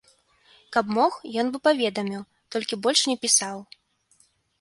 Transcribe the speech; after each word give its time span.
Каб 0.77 0.85
мог, 0.97 1.17
ён 1.41 1.51
бы 1.55 1.61
паведаміў, 1.67 2.23
толькі 2.55 2.79
больш 2.87 3.05
не 3.13 3.17
пісаў. 3.27 3.57